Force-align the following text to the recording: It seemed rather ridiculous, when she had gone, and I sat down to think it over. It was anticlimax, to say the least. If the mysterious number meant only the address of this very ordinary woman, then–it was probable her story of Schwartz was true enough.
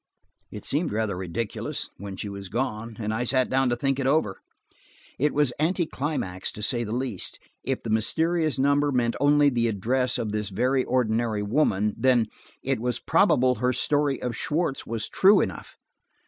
It 0.49 0.63
seemed 0.63 0.91
rather 0.91 1.15
ridiculous, 1.15 1.91
when 1.97 2.15
she 2.15 2.27
had 2.27 2.49
gone, 2.49 2.95
and 2.97 3.13
I 3.13 3.23
sat 3.23 3.51
down 3.51 3.69
to 3.69 3.75
think 3.75 3.99
it 3.99 4.07
over. 4.07 4.41
It 5.19 5.31
was 5.31 5.53
anticlimax, 5.59 6.51
to 6.53 6.63
say 6.63 6.83
the 6.83 6.91
least. 6.91 7.37
If 7.63 7.83
the 7.83 7.91
mysterious 7.91 8.57
number 8.57 8.91
meant 8.91 9.15
only 9.19 9.49
the 9.51 9.67
address 9.67 10.17
of 10.17 10.31
this 10.31 10.49
very 10.49 10.83
ordinary 10.85 11.43
woman, 11.43 11.93
then–it 11.95 12.79
was 12.79 12.97
probable 12.97 13.53
her 13.61 13.73
story 13.73 14.19
of 14.19 14.35
Schwartz 14.35 14.87
was 14.87 15.07
true 15.07 15.39
enough. 15.39 15.75